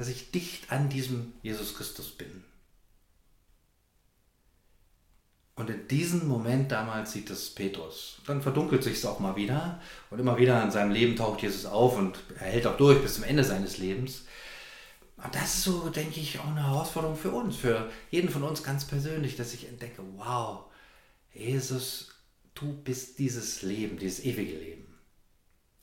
dass 0.00 0.08
ich 0.08 0.30
dicht 0.30 0.72
an 0.72 0.88
diesem 0.88 1.34
Jesus 1.42 1.74
Christus 1.74 2.10
bin. 2.12 2.42
Und 5.56 5.68
in 5.68 5.88
diesem 5.88 6.26
Moment 6.26 6.72
damals 6.72 7.12
sieht 7.12 7.28
es 7.28 7.54
Petrus. 7.54 8.16
Dann 8.26 8.40
verdunkelt 8.40 8.82
sich 8.82 8.94
es 8.94 9.04
auch 9.04 9.20
mal 9.20 9.36
wieder. 9.36 9.78
Und 10.08 10.18
immer 10.18 10.38
wieder 10.38 10.62
in 10.64 10.70
seinem 10.70 10.90
Leben 10.90 11.16
taucht 11.16 11.42
Jesus 11.42 11.66
auf 11.66 11.98
und 11.98 12.18
er 12.38 12.46
hält 12.46 12.66
auch 12.66 12.78
durch 12.78 13.02
bis 13.02 13.16
zum 13.16 13.24
Ende 13.24 13.44
seines 13.44 13.76
Lebens. 13.76 14.24
Und 15.18 15.34
das 15.34 15.56
ist 15.56 15.64
so, 15.64 15.90
denke 15.90 16.18
ich, 16.18 16.38
auch 16.38 16.46
eine 16.46 16.66
Herausforderung 16.66 17.16
für 17.16 17.32
uns, 17.32 17.56
für 17.56 17.90
jeden 18.10 18.30
von 18.30 18.42
uns 18.42 18.62
ganz 18.62 18.86
persönlich, 18.86 19.36
dass 19.36 19.52
ich 19.52 19.68
entdecke, 19.68 20.02
wow, 20.16 20.64
Jesus, 21.34 22.14
du 22.54 22.72
bist 22.72 23.18
dieses 23.18 23.60
Leben, 23.60 23.98
dieses 23.98 24.24
ewige 24.24 24.56
Leben. 24.56 24.98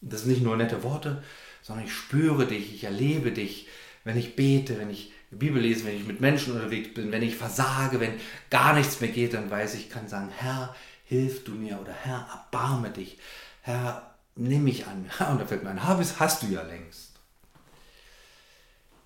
Das 0.01 0.21
sind 0.21 0.31
nicht 0.31 0.41
nur 0.41 0.57
nette 0.57 0.81
Worte, 0.81 1.23
sondern 1.61 1.85
ich 1.85 1.93
spüre 1.93 2.47
dich, 2.47 2.73
ich 2.73 2.83
erlebe 2.83 3.31
dich, 3.31 3.67
wenn 4.07 4.17
ich 4.17 4.35
bete, 4.35 4.79
wenn 4.79 4.89
ich 4.89 5.11
die 5.31 5.35
Bibel 5.35 5.61
lese, 5.61 5.85
wenn 5.85 5.97
ich 5.97 6.07
mit 6.07 6.21
Menschen 6.21 6.53
unterwegs 6.53 6.93
bin, 6.93 7.11
wenn 7.11 7.21
ich 7.21 7.35
versage, 7.35 7.99
wenn 7.99 8.19
gar 8.49 8.73
nichts 8.73 9.01
mehr 9.01 9.11
geht, 9.11 9.33
dann 9.33 9.51
weiß 9.51 9.75
ich, 9.75 9.89
kann 9.89 10.07
sagen, 10.07 10.29
Herr, 10.35 10.75
hilf 11.05 11.43
du 11.43 11.51
mir 11.51 11.79
oder 11.79 11.93
Herr, 11.93 12.27
erbarme 12.31 12.89
dich. 12.89 13.17
Herr, 13.61 14.15
nimm 14.35 14.63
mich 14.63 14.87
an. 14.87 15.09
Und 15.31 15.39
da 15.39 15.45
fällt 15.45 15.63
mir 15.63 15.69
ein, 15.69 15.83
Habis 15.83 16.19
hast 16.19 16.43
du 16.43 16.47
ja 16.47 16.63
längst. 16.63 17.11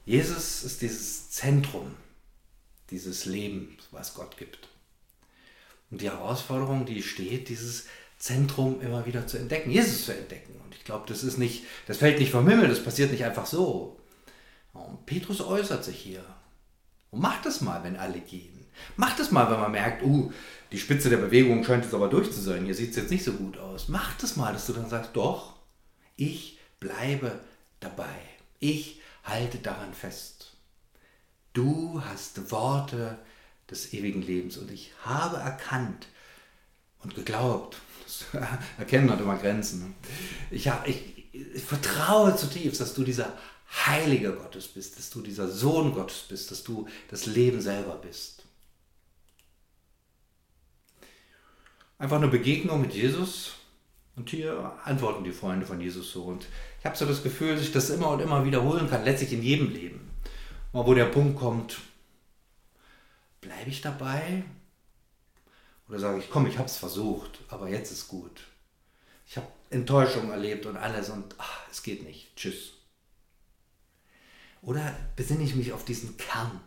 Jesus 0.05 0.63
ist 0.63 0.81
dieses 0.81 1.29
Zentrum 1.31 1.95
dieses 2.91 3.25
Lebens, 3.25 3.87
was 3.91 4.13
Gott 4.13 4.37
gibt. 4.37 4.67
Und 5.89 6.01
die 6.01 6.09
Herausforderung, 6.09 6.85
die 6.85 7.01
steht, 7.01 7.49
dieses 7.49 7.87
Zentrum 8.17 8.81
immer 8.81 9.05
wieder 9.05 9.25
zu 9.25 9.37
entdecken, 9.37 9.71
Jesus 9.71 10.05
zu 10.05 10.13
entdecken. 10.13 10.53
Und 10.63 10.75
ich 10.75 10.83
glaube, 10.83 11.05
das 11.07 11.23
ist 11.23 11.37
nicht, 11.37 11.63
das 11.87 11.97
fällt 11.97 12.19
nicht 12.19 12.31
vom 12.31 12.47
Himmel, 12.47 12.67
das 12.67 12.83
passiert 12.83 13.11
nicht 13.11 13.25
einfach 13.25 13.45
so. 13.45 13.97
Und 14.73 15.05
Petrus 15.05 15.41
äußert 15.41 15.83
sich 15.83 15.97
hier. 15.97 16.23
Und 17.09 17.21
macht 17.21 17.45
es 17.45 17.61
mal, 17.61 17.83
wenn 17.83 17.97
alle 17.97 18.19
gehen. 18.19 18.65
Macht 18.95 19.19
es 19.19 19.31
mal, 19.31 19.49
wenn 19.51 19.59
man 19.59 19.71
merkt, 19.71 20.03
uh, 20.03 20.31
die 20.71 20.79
Spitze 20.79 21.09
der 21.09 21.17
Bewegung 21.17 21.63
scheint 21.63 21.83
jetzt 21.83 21.93
aber 21.93 22.07
durch 22.07 22.31
zu 22.31 22.41
sein. 22.41 22.65
Hier 22.65 22.75
sieht 22.75 22.91
es 22.91 22.95
jetzt 22.95 23.11
nicht 23.11 23.23
so 23.23 23.33
gut 23.33 23.57
aus. 23.57 23.89
Macht 23.89 24.23
es 24.23 24.37
mal, 24.37 24.53
dass 24.53 24.65
du 24.65 24.73
dann 24.73 24.89
sagst, 24.89 25.11
doch, 25.13 25.55
ich 26.15 26.59
bleibe 26.79 27.39
dabei. 27.79 28.15
Ich 28.59 29.01
halte 29.23 29.57
daran 29.57 29.93
fest. 29.93 30.53
Du 31.53 32.01
hast 32.05 32.51
Worte 32.51 33.17
des 33.69 33.93
ewigen 33.93 34.21
Lebens 34.21 34.57
und 34.57 34.71
ich 34.71 34.93
habe 35.03 35.37
erkannt 35.37 36.07
und 36.99 37.15
geglaubt. 37.15 37.77
Das 38.03 38.25
Erkennen 38.77 39.09
hat 39.09 39.19
immer 39.19 39.37
Grenzen. 39.37 39.79
Ne? 39.79 39.93
Ich, 40.49 40.71
ich, 40.85 41.33
ich 41.33 41.63
vertraue 41.63 42.35
zutiefst, 42.35 42.79
dass 42.79 42.93
du 42.93 43.03
dieser 43.03 43.33
Heiliger 43.73 44.33
Gottes 44.33 44.67
bist, 44.67 44.97
dass 44.97 45.09
du 45.09 45.21
dieser 45.21 45.47
Sohn 45.47 45.93
Gottes 45.93 46.25
bist, 46.27 46.51
dass 46.51 46.63
du 46.63 46.87
das 47.09 47.25
Leben 47.25 47.61
selber 47.61 47.95
bist. 47.95 48.43
Einfach 51.97 52.17
eine 52.17 52.27
Begegnung 52.27 52.81
mit 52.81 52.93
Jesus 52.93 53.53
und 54.15 54.29
hier 54.29 54.73
antworten 54.83 55.23
die 55.23 55.31
Freunde 55.31 55.65
von 55.65 55.79
Jesus 55.79 56.11
so. 56.11 56.23
Und 56.23 56.47
ich 56.79 56.85
habe 56.85 56.97
so 56.97 57.05
das 57.05 57.23
Gefühl, 57.23 57.55
dass 57.55 57.63
ich 57.63 57.71
das 57.71 57.89
immer 57.89 58.09
und 58.09 58.19
immer 58.19 58.43
wiederholen 58.43 58.89
kann, 58.89 59.05
letztlich 59.05 59.33
in 59.33 59.43
jedem 59.43 59.71
Leben. 59.71 60.11
Mal 60.73 60.85
wo 60.85 60.93
der 60.93 61.05
Punkt 61.05 61.39
kommt, 61.39 61.79
bleibe 63.39 63.69
ich 63.69 63.81
dabei? 63.81 64.43
Oder 65.87 65.99
sage 65.99 66.19
ich, 66.19 66.29
komm, 66.29 66.47
ich 66.47 66.57
habe 66.57 66.67
es 66.67 66.77
versucht, 66.77 67.39
aber 67.49 67.69
jetzt 67.69 67.91
ist 67.91 68.07
gut. 68.07 68.47
Ich 69.27 69.37
habe 69.37 69.47
Enttäuschung 69.69 70.31
erlebt 70.31 70.65
und 70.65 70.77
alles 70.77 71.09
und 71.09 71.35
ach, 71.37 71.61
es 71.69 71.83
geht 71.83 72.03
nicht. 72.03 72.35
Tschüss. 72.35 72.80
Oder 74.61 74.95
besinne 75.15 75.43
ich 75.43 75.55
mich 75.55 75.73
auf 75.73 75.85
diesen 75.85 76.17
Kern, 76.17 76.61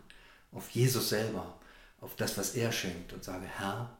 auf 0.51 0.69
Jesus 0.71 1.09
selber, 1.09 1.59
auf 2.01 2.15
das, 2.15 2.37
was 2.37 2.55
er 2.55 2.71
schenkt 2.71 3.13
und 3.13 3.23
sage, 3.23 3.45
Herr, 3.45 3.97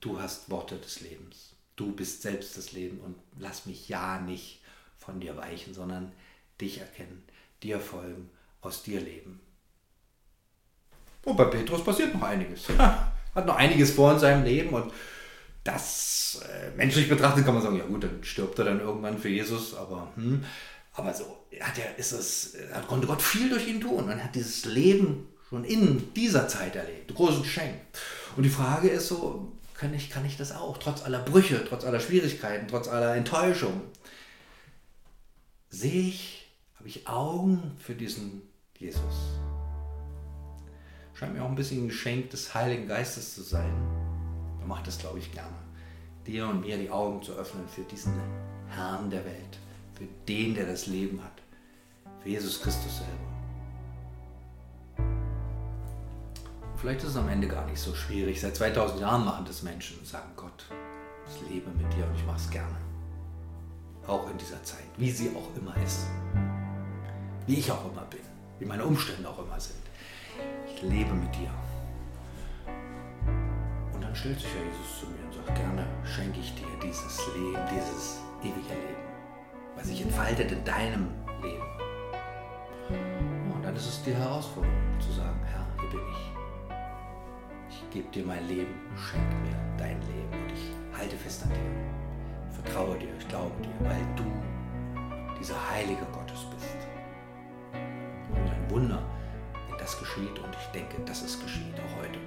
du 0.00 0.20
hast 0.20 0.50
Worte 0.50 0.76
des 0.76 1.00
Lebens. 1.00 1.54
Du 1.76 1.92
bist 1.92 2.22
selbst 2.22 2.56
das 2.58 2.72
Leben 2.72 3.00
und 3.00 3.16
lass 3.38 3.64
mich 3.64 3.88
ja 3.88 4.20
nicht 4.20 4.60
von 4.98 5.18
dir 5.18 5.36
weichen, 5.36 5.72
sondern 5.72 6.12
dich 6.60 6.78
erkennen, 6.78 7.22
dir 7.62 7.80
folgen, 7.80 8.28
aus 8.60 8.82
dir 8.82 9.00
leben. 9.00 9.40
Und 11.24 11.36
bei 11.36 11.44
Petrus 11.44 11.84
passiert 11.84 12.14
noch 12.14 12.22
einiges. 12.22 12.68
Hat 13.34 13.46
noch 13.46 13.56
einiges 13.56 13.92
vor 13.92 14.12
in 14.12 14.18
seinem 14.18 14.44
Leben 14.44 14.70
und 14.70 14.92
das 15.64 16.42
äh, 16.48 16.70
menschlich 16.76 17.08
betrachtet 17.08 17.44
kann 17.44 17.54
man 17.54 17.62
sagen, 17.62 17.76
ja 17.76 17.84
gut, 17.84 18.02
dann 18.02 18.24
stirbt 18.24 18.58
er 18.58 18.64
dann 18.64 18.80
irgendwann 18.80 19.18
für 19.18 19.28
Jesus, 19.28 19.74
aber 19.74 20.10
hm, 20.16 20.44
aber 20.92 21.14
so 21.14 21.46
hat 21.60 21.78
er, 21.78 21.98
ist 21.98 22.12
es, 22.12 22.56
konnte 22.88 23.06
Gott 23.06 23.22
viel 23.22 23.48
durch 23.48 23.66
ihn 23.68 23.80
tun 23.80 24.04
und 24.04 24.24
hat 24.24 24.34
dieses 24.34 24.64
Leben 24.64 25.28
schon 25.48 25.64
in 25.64 26.12
dieser 26.14 26.48
Zeit 26.48 26.76
erlebt, 26.76 27.14
großen 27.14 27.42
Geschenk. 27.42 27.74
Und 28.36 28.42
die 28.42 28.50
Frage 28.50 28.88
ist 28.88 29.08
so, 29.08 29.52
kann 29.74 29.94
ich, 29.94 30.10
kann 30.10 30.24
ich 30.24 30.36
das 30.36 30.52
auch, 30.52 30.78
trotz 30.78 31.02
aller 31.02 31.20
Brüche, 31.20 31.64
trotz 31.64 31.84
aller 31.84 32.00
Schwierigkeiten, 32.00 32.68
trotz 32.68 32.88
aller 32.88 33.16
Enttäuschung? 33.16 33.82
Sehe 35.68 36.08
ich, 36.08 36.50
habe 36.76 36.88
ich 36.88 37.08
Augen 37.08 37.76
für 37.78 37.94
diesen 37.94 38.42
Jesus? 38.78 39.02
Scheint 41.14 41.34
mir 41.34 41.42
auch 41.42 41.48
ein 41.48 41.54
bisschen 41.54 41.84
ein 41.84 41.88
Geschenk 41.88 42.30
des 42.30 42.54
Heiligen 42.54 42.88
Geistes 42.88 43.34
zu 43.34 43.42
sein. 43.42 43.72
Er 44.60 44.66
macht 44.66 44.86
das, 44.86 44.98
glaube 44.98 45.18
ich, 45.18 45.32
gerne. 45.32 45.56
Dir 46.26 46.46
und 46.48 46.60
mir 46.60 46.76
die 46.78 46.90
Augen 46.90 47.22
zu 47.22 47.32
öffnen 47.32 47.68
für 47.68 47.82
diesen 47.82 48.14
Herrn 48.68 49.10
der 49.10 49.24
Welt 49.24 49.58
für 50.00 50.06
den, 50.26 50.54
der 50.54 50.64
das 50.64 50.86
Leben 50.86 51.22
hat, 51.22 51.42
für 52.22 52.30
Jesus 52.30 52.62
Christus 52.62 52.96
selber. 52.96 53.12
Vielleicht 56.76 57.02
ist 57.02 57.10
es 57.10 57.16
am 57.18 57.28
Ende 57.28 57.46
gar 57.46 57.66
nicht 57.66 57.78
so 57.78 57.94
schwierig. 57.94 58.40
Seit 58.40 58.56
2000 58.56 59.02
Jahren 59.02 59.26
machen 59.26 59.44
das 59.44 59.62
Menschen 59.62 59.98
und 59.98 60.06
sagen, 60.06 60.30
Gott, 60.36 60.64
ich 61.28 61.50
lebe 61.50 61.70
mit 61.72 61.92
dir 61.92 62.06
und 62.06 62.14
ich 62.14 62.24
mache 62.24 62.38
es 62.38 62.48
gerne. 62.48 62.76
Auch 64.06 64.30
in 64.30 64.38
dieser 64.38 64.62
Zeit, 64.62 64.86
wie 64.96 65.10
sie 65.10 65.36
auch 65.36 65.54
immer 65.54 65.76
ist. 65.84 66.06
Wie 67.46 67.56
ich 67.56 67.70
auch 67.70 67.92
immer 67.92 68.06
bin, 68.06 68.20
wie 68.58 68.64
meine 68.64 68.86
Umstände 68.86 69.28
auch 69.28 69.38
immer 69.38 69.60
sind. 69.60 69.82
Ich 70.74 70.80
lebe 70.80 71.12
mit 71.12 71.34
dir. 71.34 71.50
Und 73.92 74.00
dann 74.00 74.14
stellt 74.14 74.40
sich 74.40 74.48
ja 74.48 74.62
Jesus 74.62 75.00
zu 75.00 75.06
mir 75.08 75.26
und 75.26 75.34
sagt, 75.34 75.54
gerne 75.58 75.86
schenke 76.06 76.40
ich 76.40 76.54
dir 76.54 76.66
dieses 76.82 77.18
Leben, 77.34 77.60
dieses 77.70 78.20
ewige 78.42 78.74
Leben 78.74 79.09
entfaltet 80.20 80.52
in 80.52 80.64
deinem 80.64 81.08
Leben. 81.42 81.62
Und 83.54 83.62
dann 83.64 83.74
ist 83.74 83.86
es 83.86 84.02
die 84.02 84.14
Herausforderung 84.14 84.76
zu 85.00 85.12
sagen, 85.12 85.40
Herr, 85.44 85.66
hier 85.80 85.90
bin 85.90 86.00
ich. 86.10 86.32
Ich 87.70 87.90
gebe 87.90 88.08
dir 88.10 88.24
mein 88.24 88.46
Leben, 88.46 88.74
schenke 88.96 89.34
mir 89.36 89.56
dein 89.78 90.00
Leben 90.02 90.32
und 90.32 90.52
ich 90.52 90.98
halte 90.98 91.16
fest 91.16 91.42
an 91.44 91.50
dir. 91.50 92.62
Vertraue 92.62 92.98
dir, 92.98 93.08
ich 93.18 93.28
glaube 93.28 93.54
dir, 93.62 93.88
weil 93.88 94.04
du 94.16 94.24
dieser 95.38 95.56
Heilige 95.70 96.04
Gottes 96.12 96.44
bist. 96.54 96.76
Und 97.72 98.50
ein 98.50 98.70
Wunder, 98.70 99.02
wenn 99.68 99.78
das 99.78 99.98
geschieht 99.98 100.38
und 100.38 100.54
ich 100.54 100.66
denke, 100.72 101.00
dass 101.04 101.22
es 101.22 101.40
geschieht 101.40 101.74
auch 101.76 102.02
heute. 102.02 102.18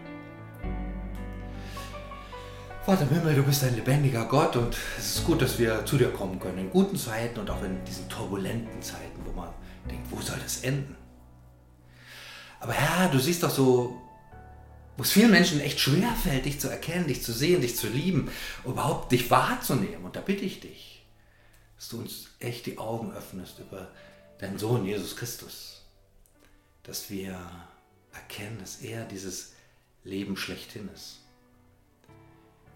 Vater 2.85 3.03
im 3.03 3.11
Himmel, 3.11 3.35
du 3.35 3.43
bist 3.43 3.63
ein 3.63 3.75
lebendiger 3.75 4.25
Gott 4.25 4.57
und 4.57 4.75
es 4.97 5.15
ist 5.15 5.23
gut, 5.23 5.41
dass 5.41 5.57
wir 5.57 5.85
zu 5.85 5.97
dir 5.97 6.11
kommen 6.11 6.37
können. 6.37 6.57
In 6.57 6.69
guten 6.69 6.97
Zeiten 6.97 7.39
und 7.39 7.49
auch 7.49 7.63
in 7.63 7.81
diesen 7.85 8.09
turbulenten 8.09 8.81
Zeiten, 8.81 9.21
wo 9.23 9.31
man 9.31 9.53
denkt, 9.89 10.11
wo 10.11 10.19
soll 10.19 10.37
das 10.43 10.65
enden? 10.65 10.97
Aber 12.59 12.73
Herr, 12.73 13.07
du 13.07 13.19
siehst 13.19 13.41
doch 13.41 13.49
so, 13.49 14.01
wo 14.97 15.03
es 15.03 15.13
vielen 15.13 15.31
Menschen 15.31 15.61
echt 15.61 15.79
schwer 15.79 16.11
fällt, 16.11 16.43
dich 16.43 16.59
zu 16.59 16.67
erkennen, 16.67 17.07
dich 17.07 17.23
zu 17.23 17.31
sehen, 17.31 17.61
dich 17.61 17.77
zu 17.77 17.87
lieben, 17.87 18.29
überhaupt 18.65 19.13
dich 19.13 19.31
wahrzunehmen. 19.31 20.03
Und 20.03 20.17
da 20.17 20.19
bitte 20.19 20.43
ich 20.43 20.59
dich, 20.59 21.05
dass 21.77 21.87
du 21.87 21.99
uns 21.99 22.31
echt 22.39 22.65
die 22.65 22.79
Augen 22.79 23.13
öffnest 23.13 23.59
über 23.59 23.91
deinen 24.39 24.59
Sohn 24.59 24.85
Jesus 24.85 25.15
Christus. 25.15 25.83
Dass 26.83 27.09
wir 27.09 27.39
erkennen, 28.11 28.57
dass 28.59 28.81
er 28.81 29.05
dieses 29.05 29.53
Leben 30.03 30.35
schlechthin 30.35 30.89
ist 30.93 31.22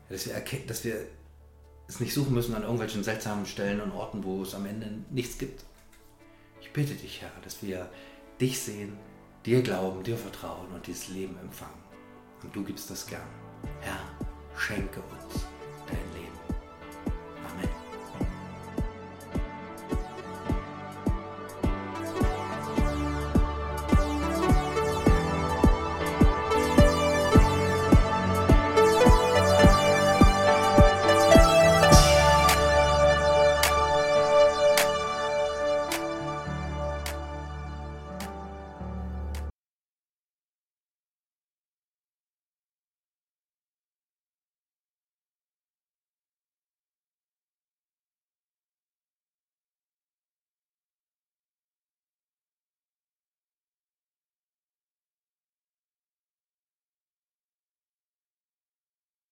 dass 0.09 0.25
wir, 0.27 0.39
dass 0.67 0.83
wir 0.83 1.07
es 1.87 1.99
nicht 1.99 2.13
suchen 2.13 2.33
müssen 2.33 2.55
an 2.55 2.63
irgendwelchen 2.63 3.03
seltsamen 3.03 3.45
Stellen 3.45 3.81
und 3.81 3.91
Orten, 3.91 4.23
wo 4.23 4.41
es 4.41 4.53
am 4.53 4.65
Ende 4.65 4.89
nichts 5.09 5.37
gibt. 5.37 5.63
Ich 6.61 6.71
bitte 6.73 6.93
dich, 6.93 7.21
Herr, 7.21 7.31
dass 7.43 7.63
wir 7.63 7.89
dich 8.41 8.59
sehen, 8.59 8.97
dir 9.45 9.61
glauben, 9.61 10.03
dir 10.03 10.17
vertrauen 10.17 10.67
und 10.73 10.85
dieses 10.85 11.09
Leben 11.09 11.37
empfangen. 11.39 11.81
Und 12.43 12.55
du 12.55 12.63
gibst 12.63 12.89
das 12.89 13.07
gern. 13.07 13.21
Herr, 13.81 13.99
schenke 14.55 14.99
uns 14.99 15.46